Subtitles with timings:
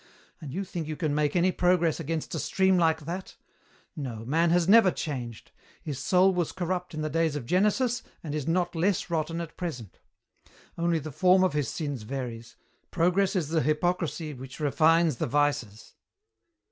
[0.41, 3.35] And you think you can make any progress against a stream like that?
[3.95, 5.51] No, man has never changed.
[5.79, 9.57] His soul was corrupt in the days of Genesis and is not less rotten at
[9.57, 9.99] present.
[10.75, 12.55] Only the form of his sins varies.
[12.89, 15.93] Progress is the hypocrisy which refines the vices."